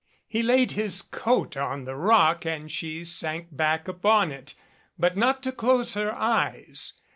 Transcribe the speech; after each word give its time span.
He 0.27 0.41
laid 0.41 0.71
his 0.71 1.03
coat 1.03 1.55
on 1.55 1.85
the 1.85 1.93
rock, 1.95 2.43
and 2.43 2.71
she 2.71 3.03
sank 3.03 3.55
back 3.55 3.87
upon 3.87 4.31
it, 4.31 4.55
but 4.97 5.15
not 5.15 5.43
to 5.43 5.51
close 5.51 5.93
her 5.93 6.11
eyes. 6.15 6.93